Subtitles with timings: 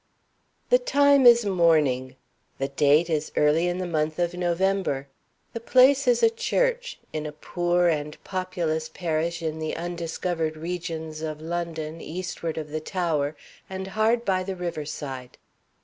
[0.71, 2.15] The time is morning;
[2.57, 5.07] the date is early in the month of November.
[5.53, 11.21] The place is a church, in a poor and populous parish in the undiscovered regions
[11.21, 13.35] of London, eastward of the Tower,
[13.69, 15.37] and hard by the river side.